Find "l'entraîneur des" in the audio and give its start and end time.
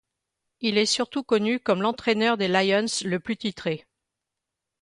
1.83-2.47